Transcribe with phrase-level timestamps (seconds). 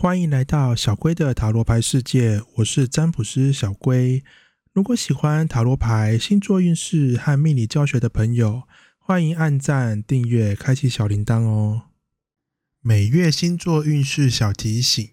[0.00, 4.24] 欢迎来到小龟的塔罗牌世界，我是占卜师小龟。
[4.72, 8.62] 如果喜欢塔罗牌、星座运势和命理教学的朋友，
[8.96, 11.82] 欢迎按赞、订阅、开启小铃铛哦。
[12.80, 15.06] 每月星座运势小提醒，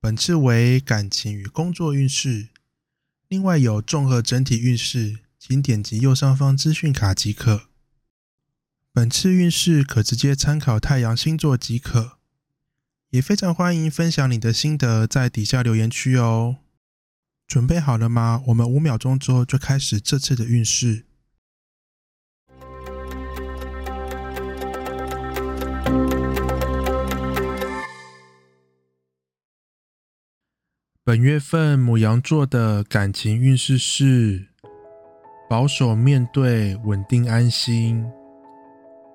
[0.00, 2.50] 本次为感情与工作运势，
[3.26, 7.62] 另外有综合整体运势，请点击右上方资讯卡即可。
[8.92, 12.18] 本次运势可直接参考太阳星座即可，
[13.14, 16.56] 也非常欢迎分享你的心得在底下留言区哦。
[17.46, 18.42] 准备好了吗？
[18.48, 21.04] 我们五秒钟之后就开始这次的运势。
[31.04, 34.48] 本月份母羊座的感情运势是
[35.48, 38.04] 保守面对，稳定安心。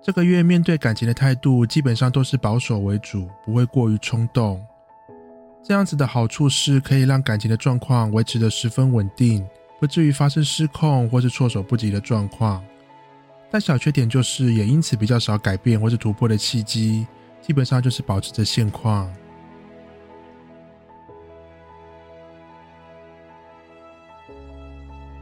[0.01, 4.65] 这个月面对感情的态度基本上都是保守为主，不会过于冲动。
[5.61, 9.45] 这样子的好处是可以让感情的状况维持的十分稳定，
[9.77, 12.63] 不至于发生失控或是措手不及的状况。
[13.51, 17.05] 但小缺点就是也因此比较少改变或是突破的契机，
[17.41, 19.11] 基本上就是保持着现况。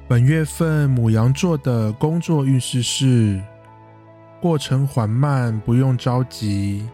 [0.07, 3.41] 本月份母羊座的工作运势是。
[4.39, 6.87] 过程缓慢，不用着急。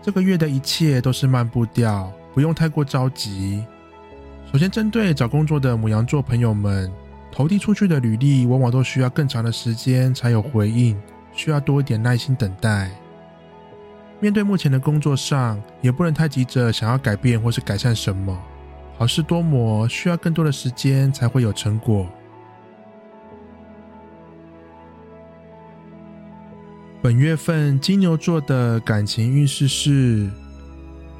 [0.00, 3.64] 这个月的一切都是慢步调，不用太过着急。
[4.52, 6.92] 首先，针对找工作的母羊座朋友们，
[7.32, 10.96] 投递出去的履历往往都需要更长的时间才有回应，
[11.32, 12.90] 需要多一点耐心等待。
[14.20, 18.38] 面对目前的工作上，也不能太急着想要改变或是改善什么，
[18.96, 22.06] 好事多磨，需要更多的时间才会有成果。
[27.02, 30.30] 本月份金牛座的感情运势是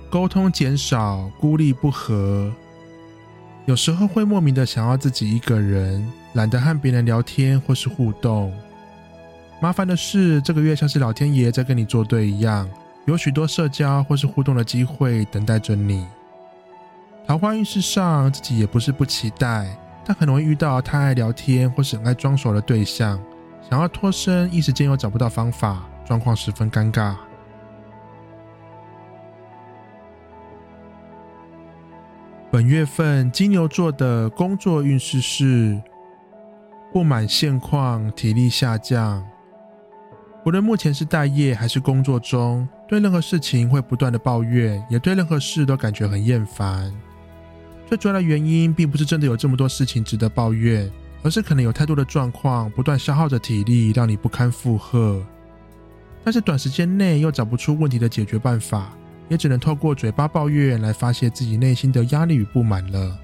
[0.09, 2.53] 沟通减少，孤立不和，
[3.67, 8.53] 有时候会莫名的想要自己一个人，懒得和别人聊天或是互动。
[9.61, 12.71] 麻烦的是，这个月像是老天爷在跟你作对一样，
[13.07, 16.07] 有许多社交或是互动的机会等待着你。
[17.27, 23.21] 桃花运势上，自己也不是不期待，但可能会遇到太爱聊天或是很爱装熟的对象。
[23.69, 27.15] 想要脱身，一时间又找不到方法，状况十分尴尬。
[32.51, 35.81] 本月份金牛座的工作运势是
[36.93, 39.27] 不满现况，体力下降。
[40.45, 46.93] 无论目前是待业还是工作中，对任何事情会不断的抱怨，也对任何事都感觉很厌烦。
[47.87, 50.91] 最主要的原因，并不是真的有这么多事情值得抱怨。
[51.25, 55.25] 而是可能有太多的状况不断消耗着体力，让你不堪负荷。
[56.25, 58.93] 但是短时间内又找不出问题的解决办法，
[59.29, 63.19] 也只能透过嘴巴抱怨来发泄自己内心的压力与不满了。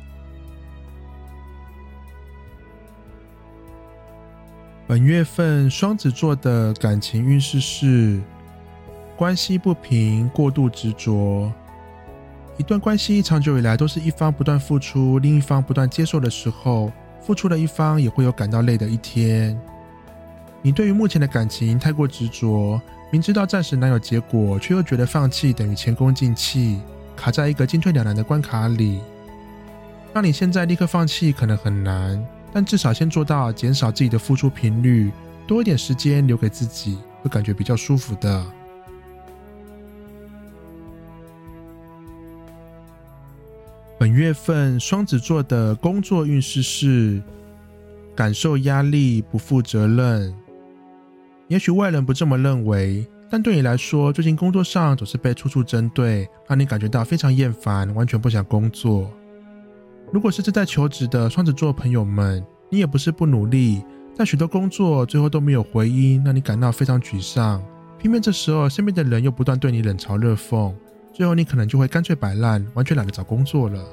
[4.87, 8.21] 本月份双子座的感情运势是
[9.17, 11.53] 关系不平，过度执着。
[12.57, 16.91] 一段关系长久以来都是一方不断付出，另一方不断接受的时候。
[17.21, 19.59] 付出的一方也会有感到累的一天。
[20.63, 22.81] 你对于目前的感情太过执着，
[23.11, 26.81] 明知道暂时难有结果，却又觉得放弃等于前功尽弃，
[27.17, 29.01] 卡在一个进退两难的关卡里。
[30.13, 35.13] 让你现在立刻放弃可能很难，但至少先做到减少自己的付出频率，
[35.47, 38.45] 多一点时间留给自己，会感觉比较舒服的。
[44.19, 47.23] 月份双子座的工作运势是
[48.17, 50.35] 感受压力、不负责任。
[51.47, 59.09] 也许外人不这么认为，但对你来说，最近工作上总是被处处针对，让你感觉到非常厌烦，完全不想工作。
[60.13, 63.85] 如果是正在求职的双子座朋友们，你也不是不努力，
[64.17, 67.63] 但许多工作最后都没有回音，让你感到非常沮丧。
[68.01, 70.75] 偏偏这时候，身边的人又不断对你冷嘲热讽。
[71.15, 73.85] 最后，你可能就会干脆摆烂，完全懒得找工作了。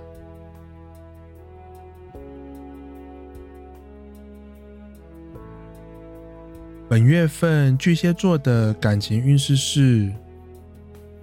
[7.05, 10.11] 月份巨蟹座的感情运势是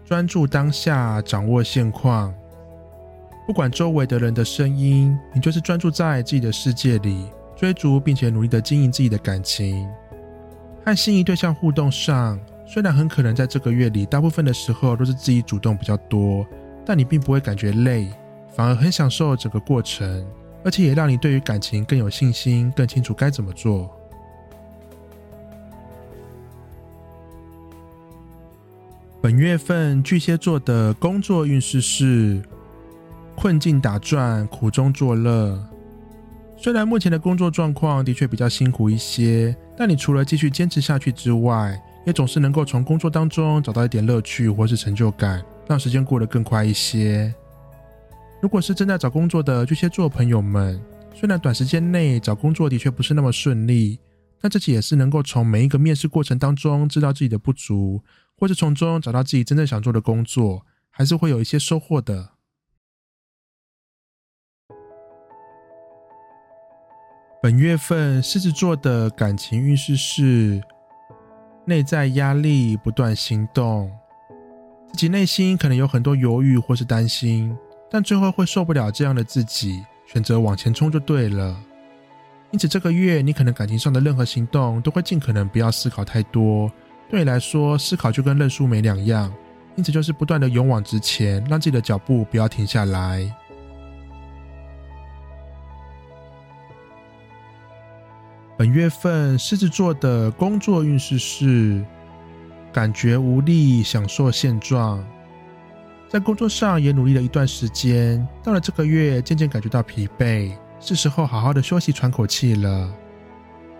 [0.04, 2.32] 专注当下，掌握现况。
[3.46, 7.26] 不管周围的人的声音，你就是专注在自己的世界里，
[7.56, 9.86] 追逐并且努力的经营自己的感情。
[10.84, 12.38] 和心仪对象互动上。
[12.64, 16.46] 虽然很可能在这个月里，大部分的时候都是自己主动比较多，
[16.86, 18.08] 但你并不会感觉累，
[18.54, 20.26] 反而很享受整个过程，
[20.64, 23.94] 而且也让你对于感情更有信心，更清楚该怎么做。
[29.22, 32.42] 本月份巨蟹座的工作运势是
[33.36, 35.56] 困境打转，苦中作乐。
[36.56, 47.32] 虽然目前的工作状况的确比较辛苦一些，但你除了继续坚持下去之外，也总是能够从工作当中找到一点乐趣或是成就感，让时间过得更快一些。
[48.40, 50.80] 如果是正在找工作的巨蟹座朋友们，
[51.14, 54.00] 虽然短时间内找工作的确不是那么顺利，
[54.42, 58.02] 那自己也是能够从每一个面试过程当中知道自己的不足。
[58.34, 62.30] 或是从中找到自己真正想做的工作，还是会有一些收获的。
[67.40, 70.60] 本月份狮子座的感情运势是
[71.64, 73.92] 内在压力不断，行动
[74.92, 77.56] 自己内心可能有很多犹豫或是担心，
[77.88, 81.56] 但最后会受不了这样的自己，选择往前冲就对了。
[82.52, 86.70] 因此这个月你可能感情上的任何行动都会尽可能不要思考太多。
[87.10, 89.32] 对你来说，思考就跟认输没两样，
[89.74, 93.34] 因此就是不断的勇往直前，让自己的脚步不要停下来。
[98.58, 101.84] 本月份狮子座的工作运势是
[102.72, 105.04] 感觉无力，享受现状。
[106.08, 110.52] 在工作上也努力了一段时间，到了这个月渐渐感觉到疲惫，
[110.82, 112.92] 是时候好好的休息喘口气了。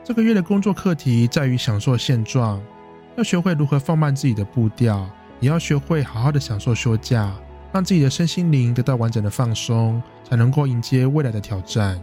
[0.05, 2.63] 这个月的工作课题在于享受现状。
[3.15, 5.07] 要学会如何放慢自己的步调，
[5.39, 7.31] 也要学会好好的享受休假，
[7.71, 12.03] 让自己的身心灵得到完整的放松，才能够迎接未来的挑战。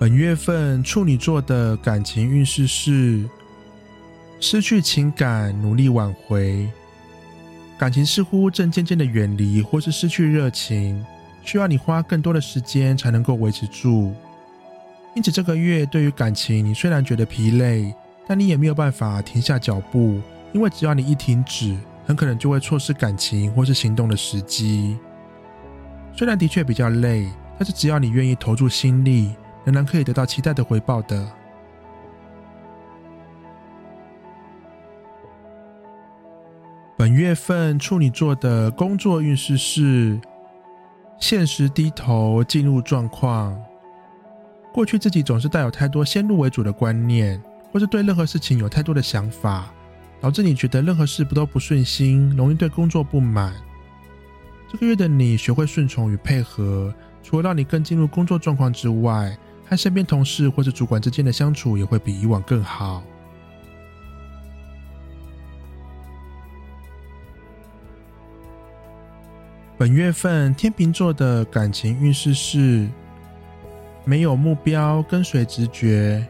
[0.00, 3.30] 本月份处女座的感情运势是
[4.40, 6.68] 失去情感，努力挽回，
[7.78, 11.04] 感情似乎正渐渐的远离，或是失去热情，
[11.42, 14.14] 需要你花更多的时间才能够维持住。
[15.14, 17.94] 因此，这个月对于感情，你虽然觉得疲累，
[18.26, 20.20] 但你也没有办法停下脚步，
[20.52, 21.76] 因为只要你一停止，
[22.06, 24.96] 很可能就会错失感情或是行动的时机。
[26.14, 29.34] 虽然的确比较累，但是只要你愿意投注心力，
[29.64, 31.30] 仍然可以得到期待的回报的。
[36.98, 40.18] 本月份处女座的工作运势是：
[41.20, 43.54] 现实低头，进入状况。
[44.72, 47.38] 过去自己总是带有太多先入为主的观念，
[47.70, 49.70] 或是对任何事情有太多的想法，
[50.22, 53.52] 导致你觉得任何事不都不顺心，容易对工作不满。
[54.72, 59.36] 这个月的你学会顺从与配合，除了让你更进入工作状况之外，
[59.68, 63.02] 和身边同事或者主管之间的相处也会比以往更好。
[69.78, 72.88] 本月份天秤座的感情运势是。
[74.08, 76.24] 没有目标，跟随直觉。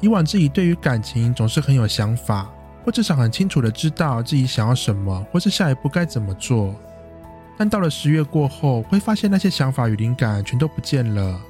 [0.00, 2.48] 以往自己对于感情总是很有想法，
[2.84, 6.72] 或至少很清楚的知道自己想要什么，或是下一步该怎么做。
[7.58, 11.40] 但到了十月过后，会发现那些想法与灵感全都不见了。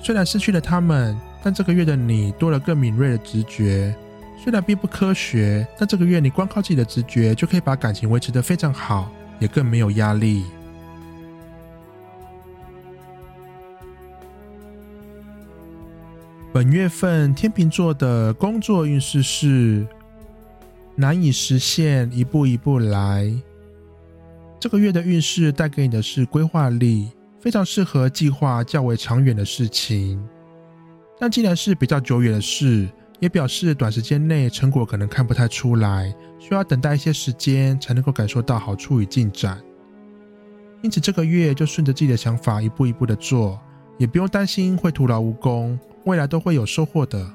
[0.00, 3.94] 虽然失去了他们，但这个月的你多了更敏锐的直觉。
[4.42, 9.12] 虽然并不科学，但这个月你光靠自己的直觉就可以把感情维持得非常好，
[9.44, 10.42] 也更没有压力。
[16.50, 19.86] 本月份天秤座的工作运势是
[20.96, 23.30] 难以实现，一步一步来。
[24.58, 30.26] 这个月的运势带给你的是规划力，非常适合计划较为长远的事情。
[31.18, 32.88] 但既然是比较久远的事，
[33.24, 39.58] 也表示短时间内成果可能看不太出来，需要等待一些时间才能够感受到好处与进展。
[40.82, 43.58] 因此，这个月就顺着自己的想法一步一步的做，
[43.96, 45.78] 也不用担心会徒劳无功。
[46.04, 47.26] 未来都会有收获的。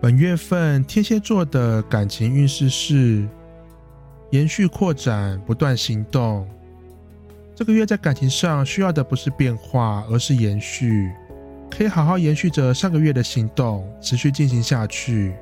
[0.00, 3.28] 本月份天蝎座的感情运势是
[4.30, 6.48] 延续扩展，不断行动。
[7.54, 11.12] 这个月在感情上需要的不是变化，而是延续，
[11.70, 15.34] 可以好好延续着上个月的行动，持续进行下去。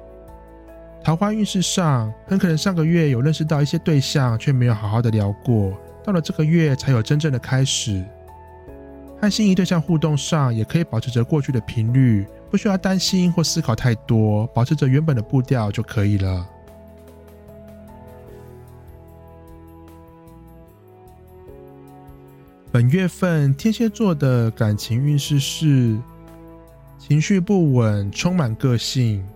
[1.05, 5.73] 桃花运势上，很可能上个月有认识到一些对象，却没有好好的聊过。
[6.05, 8.05] 到了这个月才有真正的开始，
[9.21, 16.45] 和心仪对象互动上也可以保持着过去的频率，不需要担心或思考太多，保持着原本的步调就可以了。
[22.73, 25.99] 本月份天蝎座的感情运势是
[27.01, 29.27] 情绪不稳，充满个性，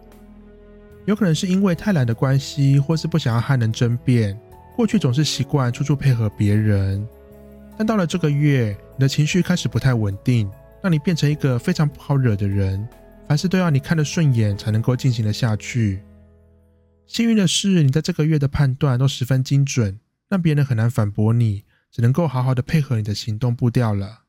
[1.04, 4.38] 有可能是因为太懒的关系，或是不想要和人争辩。
[4.76, 7.04] 过去总是习惯处处配合别人，
[7.76, 10.48] 但到了这个月，你的情绪开始不太稳定，
[10.80, 12.86] 让你变成一个非常不好惹的人，
[13.26, 16.00] 凡事都要你看得顺眼才能够进行的下去。
[17.08, 19.98] 幸运的是，你在这个月的判断都十分精准，
[20.28, 21.64] 让别人很难反驳你，
[21.94, 24.22] 只能够好好的配合你的行动步调了。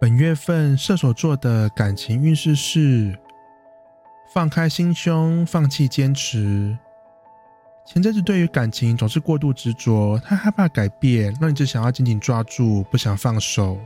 [0.00, 3.16] 本月份射手座的感情运势是：
[4.34, 6.76] 放开心胸，放弃坚持。
[7.86, 13.78] 前阵子对于感情总是过度执着，太害怕改变，让你只想要紧紧抓住，不想放手。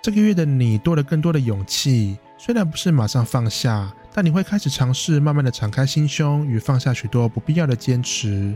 [0.00, 8.52] 这个月的你多了更多的勇气，虽然不是马上放下，但你会开始尝试慢慢的敞开心胸，与放下许多不必要的坚持。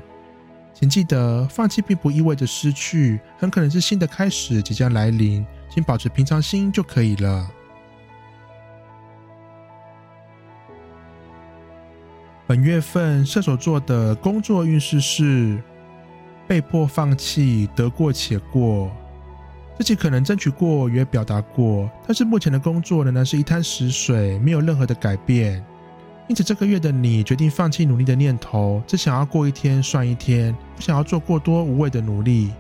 [0.75, 7.49] 请记得，放弃并不意味着失去，很可能是新的开始即将来临，请保持平常心就可以了。
[12.45, 15.63] 本月份射手座的工作运势是
[16.49, 18.91] 被迫放弃，得过且过。
[19.79, 25.65] 自己可能争取过，也表达过，但是目前的工作仍然是一滩死水，没有任何的改变。
[26.29, 32.53] 因此，这个月的你决定放弃努力的念头，只想要过一天算一天，不想要做过多无谓的努力。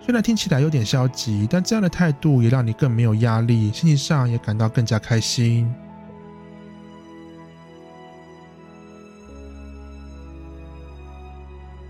[0.00, 5.68] 虽然听起来有点消极，但这样的态度也让你更没有压力，心情上也感到更加开心。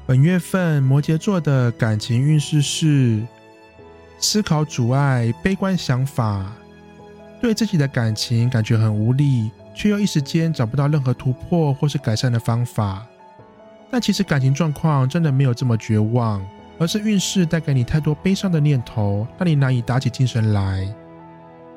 [0.06, 3.22] 本月份摩羯座的感情运势是
[4.18, 6.52] 思考阻碍、悲观想法，
[7.40, 13.06] 对自己的感情感觉很无力，却又一时间找不到任何突破或是改善的方法。
[13.90, 16.44] 但其实感情状况真的没有这么绝望，
[16.78, 20.92] 而是运势带给你太多悲伤的念头，让你难以打起精神来。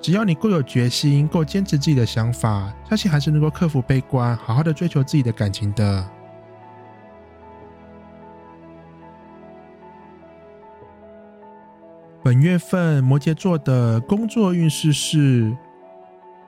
[0.01, 6.10] 只要你够有决心，够坚持自己的想法，相信还是能够克服悲观，好好的追求自己的感情的。
[12.29, 15.51] 本月份摩羯座的工作运势是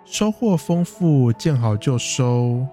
[0.05, 2.63] 收获丰富，见好就收。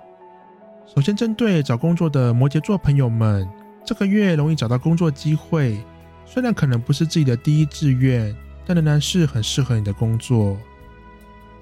[0.84, 3.48] 首先，针对找工作的摩羯座朋友们，
[3.82, 5.82] 这个月容易找到工作机会，
[6.26, 8.36] 虽然可能不是自己的第一志愿，
[8.66, 10.54] 但仍然是很适合你的工作。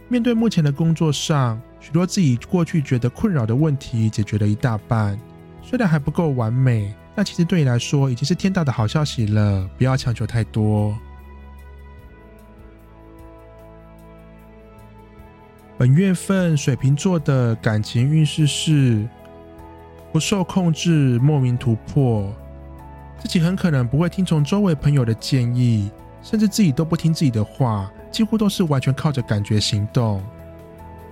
[0.08, 5.16] 面对目前的工作上，许多自己过去觉得困扰的问题解决了一大半，
[5.62, 9.70] 虽然还不够完美，但其实对你来说已经是天大的好消息了。
[9.78, 10.92] 不要强求太多。
[15.78, 19.06] 本月份水瓶座的感情运势是
[20.10, 22.32] 不受控制、莫名突破，
[23.18, 25.90] 自己很可能不会听从周围朋友的建议，
[26.22, 30.22] 甚至自己都不听自己的话，几乎都是完全靠着感觉行动。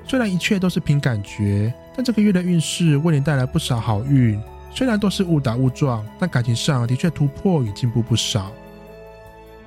[0.06, 4.40] 虽然一切都是凭感觉，但这个月的运势为你带来不少好运。
[4.70, 8.50] 虽然都是误打误撞，但感情上的确突破与进步不少。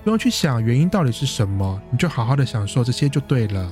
[0.04, 3.72] 不用去想原因到底是什么，你就好好的享受这些就对了。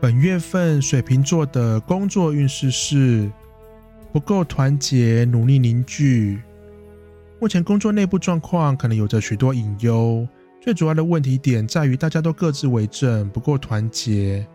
[0.00, 3.30] 本月份水瓶座的工作运势是
[4.10, 6.40] 不够团结、努力凝聚。
[7.38, 10.26] 目前工作内部状况可能有着许多隐忧，
[10.58, 14.46] 最主要的问题点在于大家都各自为政，不够团结。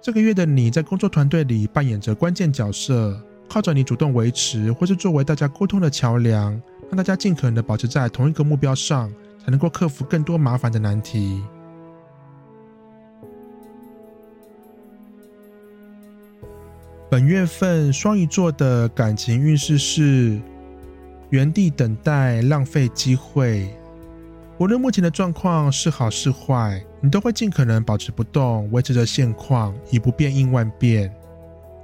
[0.00, 3.20] 这个月的你在工作团队里扮演着关键角色，
[3.50, 6.58] 靠着你主动维持，或是作为大家沟通的桥梁，
[6.88, 9.12] 让大家尽可能的保持在同一个目标上，
[9.44, 11.42] 才能够克服更多麻烦的难题。
[17.10, 20.40] 本月份双鱼座的感情运势是
[21.30, 23.68] 原地等待，浪费机会。
[24.58, 31.12] 无论目前的状况是好是坏，你都会尽可能保持不动，维持着现况，以不变应万变。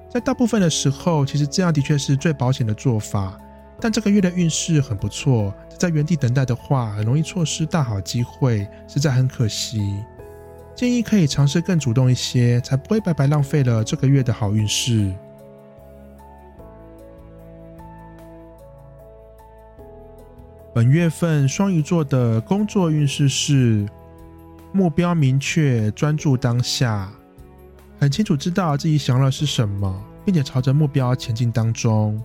[0.08, 3.36] 在大部分的时候，其实这样的确是最保险的做法。
[3.80, 9.80] 但这个月的运势很不错，在原地等待的话，很容易错失大好机会，实在很可惜。
[10.76, 15.10] 建议可以尝试更主动一些，才不会白白浪费了这个月的好运势。
[20.74, 23.88] 本月份双鱼座的工作运势是
[24.70, 27.10] 目标明确，专注当下，
[27.98, 32.22] 很清楚知道自己想要的是什么，并且朝着目标前进当中。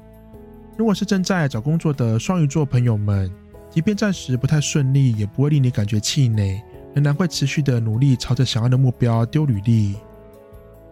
[0.76, 3.32] 如果是正在找工作的双鱼座朋友们，
[3.70, 6.62] 即便暂时不太顺利，也不会令你感觉气馁。
[6.94, 9.96] 仍然会持续的努力，朝着想要的目标丢履历。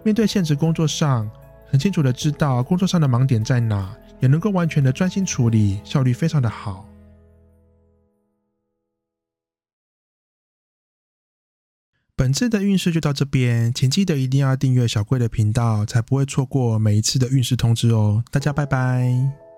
[0.04, 1.30] 面对现实工作上，
[1.68, 6.86] 很清楚的知道工作上的盲点在哪，也能够完全的专心处理，效率非常的好。
[12.16, 18.24] 本次的运势就到这边，请记得一定要订阅小贵的频道，才不会错过每一次的运势通知哦。
[18.30, 19.49] 大家拜拜。